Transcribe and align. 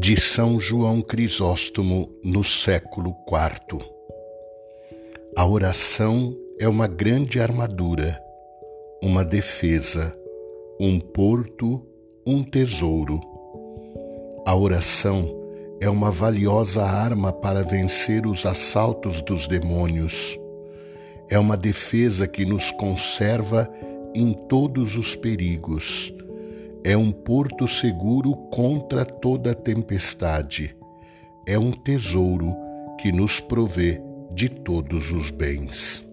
de 0.00 0.18
São 0.18 0.60
João 0.60 1.02
Crisóstomo 1.02 2.08
no 2.22 2.44
século 2.44 3.16
IV. 3.26 3.84
A 5.36 5.44
oração 5.44 6.36
é 6.60 6.68
uma 6.68 6.86
grande 6.86 7.40
armadura, 7.40 8.16
uma 9.02 9.24
defesa, 9.24 10.16
um 10.78 11.00
porto, 11.00 11.84
um 12.24 12.44
tesouro. 12.44 13.20
A 14.46 14.54
oração 14.54 15.34
é 15.80 15.90
uma 15.90 16.12
valiosa 16.12 16.84
arma 16.84 17.32
para 17.32 17.64
vencer 17.64 18.24
os 18.24 18.46
assaltos 18.46 19.20
dos 19.20 19.48
demônios. 19.48 20.38
É 21.28 21.40
uma 21.40 21.56
defesa 21.56 22.28
que 22.28 22.46
nos 22.46 22.70
conserva 22.70 23.68
em 24.14 24.32
todos 24.32 24.96
os 24.96 25.16
perigos 25.16 26.14
é 26.84 26.96
um 26.96 27.10
porto 27.10 27.66
seguro 27.66 28.34
contra 28.50 29.04
toda 29.04 29.54
tempestade. 29.54 30.74
É 31.46 31.58
um 31.58 31.70
tesouro 31.70 32.54
que 33.00 33.12
nos 33.12 33.40
provê 33.40 34.00
de 34.32 34.48
todos 34.48 35.10
os 35.10 35.30
bens. 35.30 36.07